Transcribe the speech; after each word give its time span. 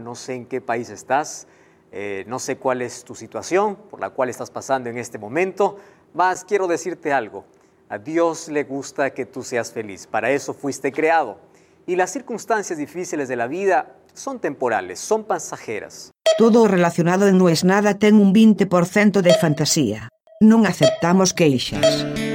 No 0.00 0.14
sé 0.14 0.34
en 0.34 0.46
qué 0.46 0.60
país 0.60 0.90
estás, 0.90 1.46
eh, 1.92 2.24
no 2.26 2.38
sé 2.38 2.56
cuál 2.56 2.82
es 2.82 3.04
tu 3.04 3.14
situación 3.14 3.76
por 3.76 4.00
la 4.00 4.10
cual 4.10 4.28
estás 4.28 4.50
pasando 4.50 4.88
en 4.90 4.98
este 4.98 5.18
momento, 5.18 5.78
mas 6.14 6.44
quiero 6.44 6.66
decirte 6.66 7.12
algo. 7.12 7.44
A 7.88 7.98
Dios 7.98 8.48
le 8.48 8.64
gusta 8.64 9.10
que 9.10 9.26
tú 9.26 9.42
seas 9.42 9.72
feliz, 9.72 10.06
para 10.06 10.30
eso 10.30 10.54
fuiste 10.54 10.92
creado. 10.92 11.38
Y 11.86 11.96
las 11.96 12.12
circunstancias 12.12 12.78
difíciles 12.78 13.28
de 13.28 13.36
la 13.36 13.48
vida 13.48 13.96
son 14.14 14.38
temporales, 14.38 15.00
son 15.00 15.24
pasajeras. 15.24 16.12
Todo 16.38 16.68
relacionado 16.68 17.26
en 17.26 17.38
No 17.38 17.48
es 17.48 17.64
nada 17.64 17.98
ten 17.98 18.14
un 18.14 18.32
20% 18.32 19.20
de 19.20 19.34
fantasía. 19.34 20.08
Non 20.40 20.64
aceptamos 20.64 21.34
queixas. 21.34 22.29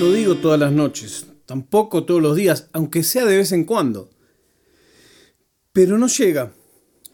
Lo 0.00 0.12
digo 0.12 0.36
todas 0.36 0.60
las 0.60 0.70
noches, 0.70 1.26
tampoco 1.44 2.04
todos 2.04 2.22
los 2.22 2.36
días, 2.36 2.68
aunque 2.72 3.02
sea 3.02 3.24
de 3.24 3.36
vez 3.36 3.50
en 3.50 3.64
cuando. 3.64 4.10
Pero 5.72 5.98
no 5.98 6.06
llega, 6.06 6.52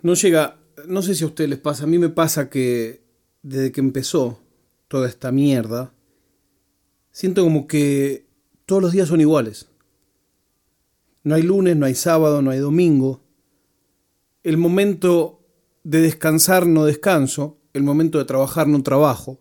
no 0.02 0.12
llega, 0.12 0.58
no 0.86 1.00
sé 1.00 1.14
si 1.14 1.24
a 1.24 1.28
ustedes 1.28 1.48
les 1.48 1.58
pasa, 1.58 1.84
a 1.84 1.86
mí 1.86 1.98
me 1.98 2.10
pasa 2.10 2.50
que 2.50 3.02
desde 3.42 3.72
que 3.72 3.80
empezó 3.80 4.38
toda 4.86 5.08
esta 5.08 5.32
mierda, 5.32 5.94
siento 7.10 7.42
como 7.42 7.66
que 7.66 8.26
todos 8.66 8.82
los 8.82 8.92
días 8.92 9.08
son 9.08 9.22
iguales. 9.22 9.66
No 11.22 11.36
hay 11.36 11.42
lunes, 11.42 11.74
no 11.74 11.86
hay 11.86 11.94
sábado, 11.94 12.42
no 12.42 12.50
hay 12.50 12.58
domingo. 12.58 13.22
El 14.42 14.58
momento 14.58 15.40
de 15.84 16.02
descansar 16.02 16.66
no 16.66 16.84
descanso, 16.84 17.56
el 17.72 17.82
momento 17.82 18.18
de 18.18 18.26
trabajar 18.26 18.68
no 18.68 18.82
trabajo. 18.82 19.40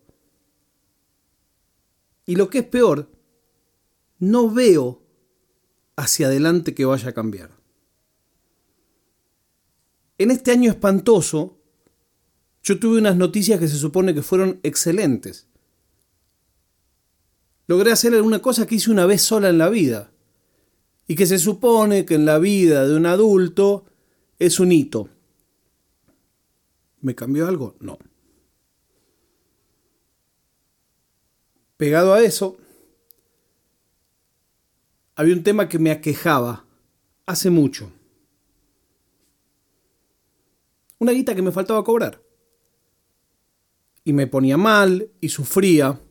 Y 2.26 2.38
lo 2.38 2.50
que 2.50 2.60
es 2.60 2.66
peor, 2.66 3.10
no 4.24 4.50
veo 4.50 5.02
hacia 5.98 6.28
adelante 6.28 6.74
que 6.74 6.86
vaya 6.86 7.10
a 7.10 7.14
cambiar. 7.14 7.52
En 10.18 10.32
este 10.32 10.52
año 10.52 10.72
espantoso, 10.72 11.58
yo 12.64 12.80
tuve 12.80 13.00
unas 13.00 13.18
noticias 13.18 13.60
que 13.60 13.68
se 13.68 13.78
supone 13.78 14.14
que 14.14 14.22
fueron 14.22 14.60
excelentes. 14.64 15.48
Logré 17.68 17.92
hacer 17.92 18.14
alguna 18.14 18.42
cosa 18.42 18.66
que 18.66 18.76
hice 18.76 18.92
una 18.92 19.06
vez 19.06 19.22
sola 19.22 19.50
en 19.50 19.58
la 19.58 19.70
vida 19.70 20.12
y 21.08 21.16
que 21.16 21.26
se 21.26 21.40
supone 21.40 22.06
que 22.06 22.16
en 22.16 22.26
la 22.26 22.40
vida 22.40 22.88
de 22.88 22.96
un 22.96 23.06
adulto 23.06 23.86
es 24.40 24.60
un 24.60 24.72
hito. 24.72 25.10
¿Me 27.02 27.14
cambió 27.14 27.48
algo? 27.48 27.76
No. 27.82 28.00
Pegado 31.76 32.14
a 32.14 32.22
eso, 32.22 32.58
había 35.16 35.36
un 35.36 35.44
tema 35.44 35.70
que 35.70 35.80
me 35.80 35.92
aquejaba 35.92 36.66
hace 37.26 37.50
mucho. 37.50 37.92
Una 41.00 41.12
guita 41.12 41.36
que 41.36 41.42
me 41.42 41.52
faltaba 41.52 41.84
cobrar. 41.84 42.22
Y 44.04 44.14
me 44.14 44.28
ponía 44.28 44.58
mal 44.58 45.10
y 45.22 45.30
sufría. 45.30 46.02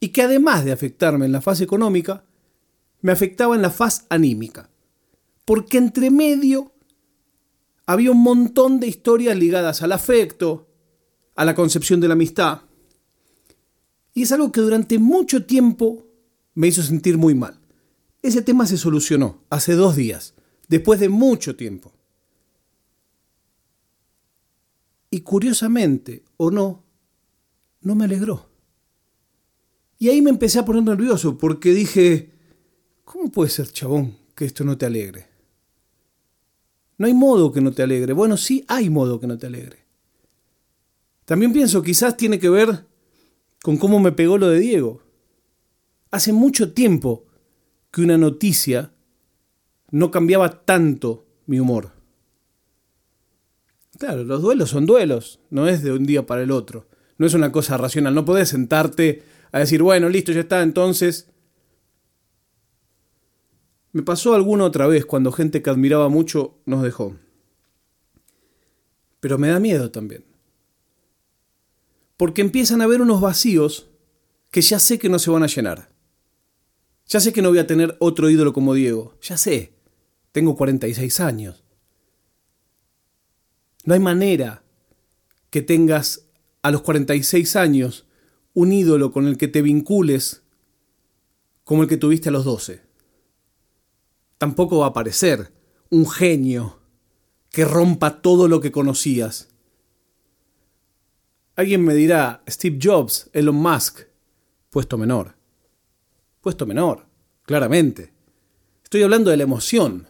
Y 0.00 0.08
que 0.08 0.22
además 0.22 0.64
de 0.64 0.72
afectarme 0.72 1.26
en 1.26 1.32
la 1.32 1.40
fase 1.40 1.64
económica, 1.64 2.24
me 3.00 3.12
afectaba 3.12 3.54
en 3.54 3.62
la 3.62 3.70
fase 3.70 4.04
anímica. 4.08 4.70
Porque 5.44 5.78
entre 5.78 6.10
medio 6.10 6.72
había 7.86 8.10
un 8.10 8.22
montón 8.22 8.80
de 8.80 8.86
historias 8.86 9.36
ligadas 9.36 9.82
al 9.82 9.92
afecto, 9.92 10.68
a 11.34 11.44
la 11.44 11.54
concepción 11.54 12.00
de 12.00 12.08
la 12.08 12.14
amistad. 12.14 12.62
Y 14.14 14.22
es 14.22 14.32
algo 14.32 14.52
que 14.52 14.60
durante 14.60 14.98
mucho 14.98 15.44
tiempo 15.44 16.06
me 16.54 16.68
hizo 16.68 16.82
sentir 16.82 17.18
muy 17.18 17.34
mal. 17.34 17.63
Ese 18.24 18.40
tema 18.40 18.66
se 18.66 18.78
solucionó 18.78 19.42
hace 19.50 19.74
dos 19.74 19.96
días, 19.96 20.32
después 20.66 20.98
de 20.98 21.10
mucho 21.10 21.56
tiempo. 21.56 21.92
Y 25.10 25.20
curiosamente, 25.20 26.24
o 26.38 26.50
no, 26.50 26.82
no 27.82 27.94
me 27.94 28.06
alegró. 28.06 28.48
Y 29.98 30.08
ahí 30.08 30.22
me 30.22 30.30
empecé 30.30 30.58
a 30.58 30.64
poner 30.64 30.84
nervioso 30.84 31.36
porque 31.36 31.72
dije, 31.72 32.32
¿cómo 33.04 33.30
puede 33.30 33.50
ser, 33.50 33.70
chabón, 33.70 34.16
que 34.34 34.46
esto 34.46 34.64
no 34.64 34.78
te 34.78 34.86
alegre? 34.86 35.26
No 36.96 37.06
hay 37.06 37.12
modo 37.12 37.52
que 37.52 37.60
no 37.60 37.72
te 37.72 37.82
alegre. 37.82 38.14
Bueno, 38.14 38.38
sí 38.38 38.64
hay 38.68 38.88
modo 38.88 39.20
que 39.20 39.26
no 39.26 39.36
te 39.36 39.48
alegre. 39.48 39.84
También 41.26 41.52
pienso, 41.52 41.82
quizás 41.82 42.16
tiene 42.16 42.38
que 42.38 42.48
ver 42.48 42.86
con 43.62 43.76
cómo 43.76 44.00
me 44.00 44.12
pegó 44.12 44.38
lo 44.38 44.48
de 44.48 44.60
Diego. 44.60 45.02
Hace 46.10 46.32
mucho 46.32 46.72
tiempo 46.72 47.26
que 47.94 48.02
una 48.02 48.18
noticia 48.18 48.90
no 49.92 50.10
cambiaba 50.10 50.64
tanto 50.64 51.28
mi 51.46 51.60
humor. 51.60 51.92
Claro, 54.00 54.24
los 54.24 54.42
duelos 54.42 54.70
son 54.70 54.84
duelos, 54.84 55.38
no 55.50 55.68
es 55.68 55.84
de 55.84 55.92
un 55.92 56.04
día 56.04 56.26
para 56.26 56.42
el 56.42 56.50
otro, 56.50 56.88
no 57.18 57.26
es 57.26 57.34
una 57.34 57.52
cosa 57.52 57.76
racional, 57.76 58.12
no 58.12 58.24
podés 58.24 58.48
sentarte 58.48 59.22
a 59.52 59.60
decir, 59.60 59.80
bueno, 59.80 60.08
listo, 60.08 60.32
ya 60.32 60.40
está, 60.40 60.62
entonces... 60.62 61.30
Me 63.92 64.02
pasó 64.02 64.34
alguna 64.34 64.64
otra 64.64 64.88
vez 64.88 65.06
cuando 65.06 65.30
gente 65.30 65.62
que 65.62 65.70
admiraba 65.70 66.08
mucho 66.08 66.58
nos 66.66 66.82
dejó. 66.82 67.14
Pero 69.20 69.38
me 69.38 69.46
da 69.46 69.60
miedo 69.60 69.92
también. 69.92 70.24
Porque 72.16 72.42
empiezan 72.42 72.80
a 72.80 72.84
haber 72.84 73.00
unos 73.00 73.20
vacíos 73.20 73.88
que 74.50 74.62
ya 74.62 74.80
sé 74.80 74.98
que 74.98 75.08
no 75.08 75.20
se 75.20 75.30
van 75.30 75.44
a 75.44 75.46
llenar. 75.46 75.93
Ya 77.06 77.20
sé 77.20 77.32
que 77.32 77.42
no 77.42 77.50
voy 77.50 77.58
a 77.58 77.66
tener 77.66 77.96
otro 78.00 78.30
ídolo 78.30 78.52
como 78.52 78.74
Diego. 78.74 79.14
Ya 79.22 79.36
sé. 79.36 79.74
Tengo 80.32 80.56
46 80.56 81.20
años. 81.20 81.62
No 83.84 83.94
hay 83.94 84.00
manera 84.00 84.62
que 85.50 85.62
tengas 85.62 86.26
a 86.62 86.70
los 86.70 86.82
46 86.82 87.56
años 87.56 88.06
un 88.54 88.72
ídolo 88.72 89.12
con 89.12 89.26
el 89.26 89.36
que 89.36 89.48
te 89.48 89.62
vincules 89.62 90.42
como 91.64 91.82
el 91.82 91.88
que 91.88 91.96
tuviste 91.96 92.30
a 92.30 92.32
los 92.32 92.44
12. 92.44 92.82
Tampoco 94.38 94.78
va 94.78 94.86
a 94.86 94.88
aparecer 94.90 95.52
un 95.90 96.08
genio 96.08 96.80
que 97.50 97.64
rompa 97.64 98.22
todo 98.22 98.48
lo 98.48 98.60
que 98.60 98.72
conocías. 98.72 99.48
Alguien 101.56 101.84
me 101.84 101.94
dirá, 101.94 102.42
Steve 102.48 102.78
Jobs, 102.82 103.30
Elon 103.32 103.54
Musk, 103.54 104.00
puesto 104.70 104.98
menor 104.98 105.33
puesto 106.44 106.66
menor, 106.66 107.06
claramente. 107.46 108.12
Estoy 108.82 109.02
hablando 109.02 109.30
de 109.30 109.38
la 109.38 109.44
emoción. 109.44 110.06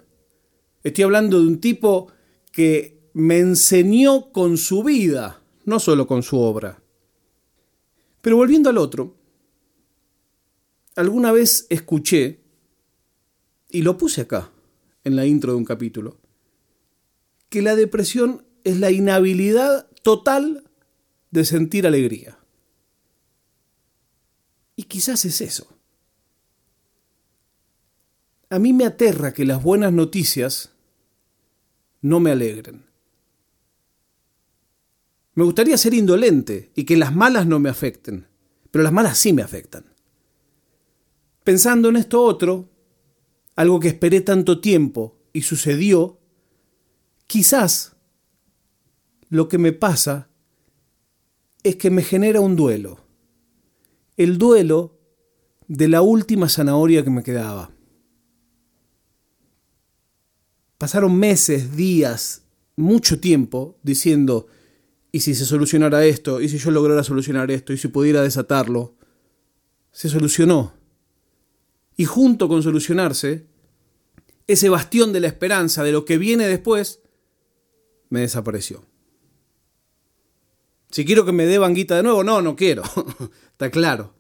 Estoy 0.83 1.05
hablando 1.05 1.41
de 1.41 1.47
un 1.47 1.61
tipo 1.61 2.11
que 2.51 3.09
me 3.13 3.39
enseñó 3.39 4.33
con 4.33 4.59
su 4.59 4.83
vida, 4.83 5.41
no 5.65 5.79
solo 5.79 6.09
con 6.09 6.25
su 6.25 6.37
obra. 6.41 6.83
Pero 8.21 8.37
volviendo 8.37 8.69
al 8.69 8.79
otro, 8.79 9.17
alguna 10.97 11.31
vez 11.31 11.69
escuché, 11.71 12.41
y 13.71 13.83
lo 13.83 13.97
puse 13.97 14.23
acá, 14.23 14.51
en 15.05 15.15
la 15.15 15.27
intro 15.27 15.53
de 15.53 15.59
un 15.59 15.65
capítulo, 15.65 16.19
que 17.49 17.63
la 17.63 17.77
depresión 17.77 18.45
es 18.65 18.81
la 18.81 18.91
inhabilidad 18.91 19.89
total 20.03 20.69
de 21.31 21.45
sentir 21.45 21.87
alegría. 21.87 22.41
Y 24.75 24.83
quizás 24.85 25.25
es 25.25 25.41
eso. 25.41 25.74
A 28.55 28.61
mí 28.61 28.73
me 28.73 28.85
aterra 28.85 29.35
que 29.35 29.45
las 29.45 29.61
buenas 29.61 29.93
noticias 29.93 30.71
no 32.03 32.21
me 32.21 32.31
alegren. 32.31 32.85
Me 35.35 35.43
gustaría 35.43 35.77
ser 35.77 35.93
indolente 35.93 36.71
y 36.77 36.85
que 36.85 36.97
las 36.97 37.13
malas 37.13 37.49
no 37.49 37.59
me 37.59 37.69
afecten, 37.69 38.29
pero 38.71 38.85
las 38.85 38.93
malas 38.93 39.19
sí 39.19 39.33
me 39.33 39.43
afectan. 39.43 39.87
Pensando 41.43 41.89
en 41.89 41.97
esto 41.97 42.23
otro, 42.23 42.71
algo 43.57 43.81
que 43.81 43.89
esperé 43.89 44.21
tanto 44.21 44.61
tiempo 44.61 45.19
y 45.33 45.43
sucedió, 45.43 46.21
quizás 47.27 47.97
lo 49.31 49.49
que 49.49 49.59
me 49.59 49.73
pasa 49.73 50.29
es 51.65 51.75
que 51.75 51.91
me 51.91 52.05
genera 52.05 52.41
un 52.41 52.55
duelo. 52.55 53.01
El 54.17 54.39
duelo 54.39 54.97
de 55.67 55.89
la 55.89 56.03
última 56.03 56.49
zanahoria 56.49 57.03
que 57.03 57.11
me 57.11 57.25
quedaba. 57.25 57.74
Pasaron 60.85 61.19
meses, 61.19 61.79
días, 61.79 62.43
mucho 62.77 63.19
tiempo 63.19 63.79
diciendo, 63.83 64.49
¿y 65.13 65.21
si 65.21 65.35
se 65.35 65.47
solucionara 65.47 66.05
esto? 66.05 66.43
¿Y 66.43 66.51
si 66.51 66.59
yo 66.59 66.71
lograra 66.71 67.03
solucionar 67.03 67.51
esto? 67.51 67.73
¿Y 67.73 67.79
si 67.79 67.89
pudiera 67.89 68.21
desatarlo? 68.21 68.95
Se 69.93 70.11
solucionó. 70.11 70.75
Y 71.97 72.05
junto 72.05 72.49
con 72.49 72.63
solucionarse, 72.63 73.47
ese 74.47 74.69
bastión 74.69 75.15
de 75.15 75.21
la 75.21 75.29
esperanza 75.29 75.85
de 75.85 75.93
lo 75.93 76.05
que 76.05 76.19
viene 76.19 76.47
después, 76.47 77.01
me 78.11 78.21
desapareció. 78.21 78.85
Si 80.91 81.07
quiero 81.07 81.25
que 81.25 81.33
me 81.33 81.47
dé 81.47 81.57
banguita 81.57 81.97
de 81.97 82.03
nuevo, 82.03 82.23
no, 82.23 82.43
no 82.43 82.57
quiero. 82.57 82.83
Está 83.53 83.71
claro. 83.71 84.13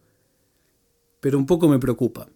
Pero 1.20 1.36
un 1.36 1.44
poco 1.44 1.68
me 1.68 1.78
preocupa. 1.78 2.26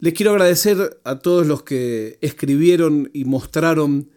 Les 0.00 0.14
quiero 0.14 0.30
agradecer 0.30 1.00
a 1.02 1.18
todos 1.18 1.44
los 1.46 1.64
que 1.64 2.18
escribieron 2.20 3.10
y 3.12 3.24
mostraron 3.24 4.10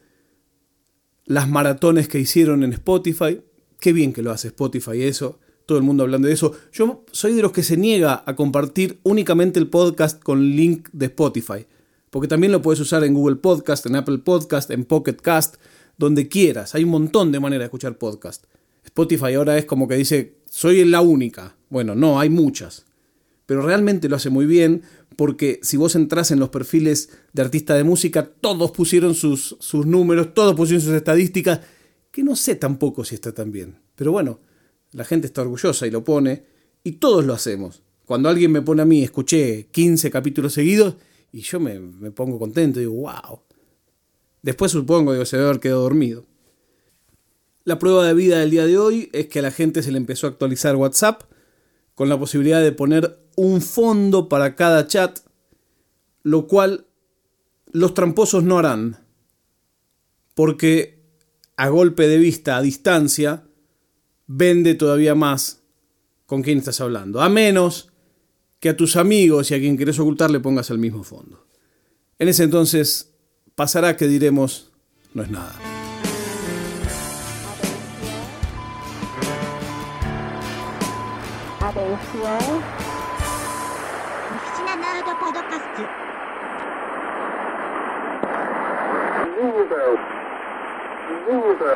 las 1.25 1.49
maratones 1.49 2.07
que 2.07 2.19
hicieron 2.19 2.63
en 2.63 2.73
Spotify. 2.73 3.41
Qué 3.79 3.91
bien 3.91 4.13
que 4.13 4.21
lo 4.21 4.29
hace 4.29 4.49
Spotify 4.49 5.01
eso. 5.01 5.39
Todo 5.65 5.79
el 5.79 5.83
mundo 5.83 6.03
hablando 6.03 6.27
de 6.27 6.35
eso. 6.35 6.53
Yo 6.71 7.03
soy 7.11 7.33
de 7.33 7.41
los 7.41 7.51
que 7.51 7.63
se 7.63 7.77
niega 7.77 8.23
a 8.27 8.35
compartir 8.35 8.99
únicamente 9.01 9.59
el 9.59 9.69
podcast 9.69 10.21
con 10.21 10.55
link 10.55 10.89
de 10.91 11.07
Spotify. 11.07 11.65
Porque 12.11 12.27
también 12.27 12.51
lo 12.51 12.61
puedes 12.61 12.79
usar 12.79 13.03
en 13.03 13.15
Google 13.15 13.37
Podcast, 13.37 13.85
en 13.87 13.95
Apple 13.95 14.19
Podcast, 14.19 14.69
en 14.69 14.85
Pocket 14.85 15.15
Cast, 15.15 15.55
donde 15.97 16.27
quieras. 16.27 16.75
Hay 16.75 16.83
un 16.83 16.91
montón 16.91 17.31
de 17.31 17.39
maneras 17.39 17.61
de 17.61 17.65
escuchar 17.65 17.97
podcast. 17.97 18.45
Spotify 18.83 19.33
ahora 19.33 19.57
es 19.57 19.65
como 19.65 19.87
que 19.87 19.95
dice, 19.95 20.35
soy 20.47 20.85
la 20.85 21.01
única. 21.01 21.55
Bueno, 21.69 21.95
no, 21.95 22.19
hay 22.19 22.29
muchas. 22.29 22.85
Pero 23.47 23.63
realmente 23.63 24.09
lo 24.09 24.17
hace 24.17 24.29
muy 24.29 24.45
bien 24.45 24.83
porque 25.15 25.59
si 25.61 25.77
vos 25.77 25.95
entras 25.95 26.31
en 26.31 26.39
los 26.39 26.49
perfiles 26.49 27.09
de 27.33 27.41
artista 27.41 27.75
de 27.75 27.83
música, 27.83 28.29
todos 28.39 28.71
pusieron 28.71 29.13
sus, 29.15 29.57
sus 29.59 29.85
números, 29.85 30.33
todos 30.33 30.55
pusieron 30.55 30.81
sus 30.81 30.93
estadísticas, 30.93 31.61
que 32.11 32.23
no 32.23 32.35
sé 32.35 32.55
tampoco 32.55 33.03
si 33.03 33.15
está 33.15 33.33
tan 33.33 33.51
bien. 33.51 33.79
Pero 33.95 34.11
bueno, 34.11 34.39
la 34.91 35.05
gente 35.05 35.27
está 35.27 35.41
orgullosa 35.41 35.87
y 35.87 35.91
lo 35.91 36.03
pone, 36.03 36.43
y 36.83 36.93
todos 36.93 37.25
lo 37.25 37.33
hacemos. 37.33 37.83
Cuando 38.05 38.29
alguien 38.29 38.51
me 38.51 38.61
pone 38.61 38.81
a 38.81 38.85
mí, 38.85 39.03
escuché 39.03 39.67
15 39.71 40.09
capítulos 40.11 40.53
seguidos, 40.53 40.95
y 41.31 41.41
yo 41.41 41.59
me, 41.59 41.79
me 41.79 42.11
pongo 42.11 42.39
contento 42.39 42.79
y 42.79 42.83
digo, 42.83 42.93
wow. 42.93 43.41
Después 44.41 44.71
supongo, 44.71 45.17
que 45.17 45.25
se 45.25 45.37
debe 45.37 45.49
haber 45.49 45.61
quedado 45.61 45.81
dormido. 45.81 46.25
La 47.63 47.77
prueba 47.77 48.07
de 48.07 48.13
vida 48.13 48.39
del 48.39 48.49
día 48.49 48.65
de 48.65 48.77
hoy 48.77 49.09
es 49.13 49.27
que 49.27 49.39
a 49.39 49.43
la 49.43 49.51
gente 49.51 49.83
se 49.83 49.91
le 49.91 49.97
empezó 49.97 50.25
a 50.25 50.31
actualizar 50.31 50.75
WhatsApp 50.75 51.23
con 51.95 52.09
la 52.09 52.17
posibilidad 52.17 52.61
de 52.61 52.71
poner 52.71 53.19
un 53.35 53.61
fondo 53.61 54.29
para 54.29 54.55
cada 54.55 54.87
chat, 54.87 55.19
lo 56.23 56.47
cual 56.47 56.85
los 57.71 57.93
tramposos 57.93 58.43
no 58.43 58.59
harán, 58.59 59.05
porque 60.35 61.01
a 61.57 61.69
golpe 61.69 62.07
de 62.07 62.17
vista, 62.17 62.57
a 62.57 62.61
distancia, 62.61 63.43
vende 64.27 64.75
todavía 64.75 65.15
más 65.15 65.61
con 66.25 66.41
quién 66.41 66.59
estás 66.59 66.81
hablando, 66.81 67.21
a 67.21 67.29
menos 67.29 67.89
que 68.59 68.69
a 68.69 68.77
tus 68.77 68.95
amigos 68.95 69.51
y 69.51 69.55
a 69.55 69.59
quien 69.59 69.75
quieres 69.75 69.99
ocultar 69.99 70.31
le 70.31 70.39
pongas 70.39 70.69
el 70.69 70.77
mismo 70.77 71.03
fondo. 71.03 71.45
En 72.19 72.29
ese 72.29 72.43
entonces 72.43 73.11
pasará 73.55 73.97
que 73.97 74.07
diremos, 74.07 74.71
no 75.13 75.23
es 75.23 75.31
nada. 75.31 75.70
Oficina 84.33 84.73
Nerd 84.75 85.05
Podcast. 85.21 85.77
Zero. 89.35 89.85
Zero. 91.25 91.71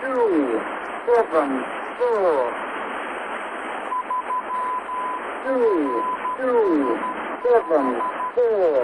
Two. 0.00 0.60
Seven. 1.06 1.50
Four. 1.98 2.52
Two. 5.44 6.02
Two. 6.36 6.98
Seven. 7.42 7.86
Four. 8.34 8.76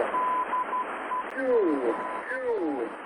Two. 1.36 1.94
Two. 2.30 2.99